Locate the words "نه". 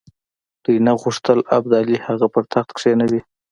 0.85-0.93